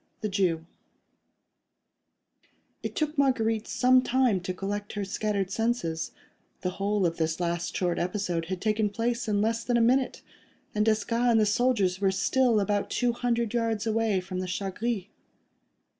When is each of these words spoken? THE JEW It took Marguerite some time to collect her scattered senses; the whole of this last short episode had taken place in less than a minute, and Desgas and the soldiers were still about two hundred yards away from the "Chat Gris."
THE 0.21 0.29
JEW 0.29 0.65
It 2.81 2.95
took 2.95 3.19
Marguerite 3.19 3.67
some 3.67 4.01
time 4.01 4.39
to 4.39 4.51
collect 4.51 4.93
her 4.93 5.05
scattered 5.05 5.51
senses; 5.51 6.11
the 6.61 6.71
whole 6.71 7.05
of 7.05 7.17
this 7.17 7.39
last 7.39 7.77
short 7.77 7.99
episode 7.99 8.45
had 8.45 8.61
taken 8.61 8.89
place 8.89 9.27
in 9.27 9.41
less 9.43 9.63
than 9.63 9.77
a 9.77 9.79
minute, 9.79 10.23
and 10.73 10.83
Desgas 10.87 11.29
and 11.29 11.39
the 11.39 11.45
soldiers 11.45 12.01
were 12.01 12.09
still 12.11 12.59
about 12.59 12.89
two 12.89 13.13
hundred 13.13 13.53
yards 13.53 13.85
away 13.85 14.19
from 14.21 14.39
the 14.39 14.47
"Chat 14.47 14.73
Gris." 14.79 15.03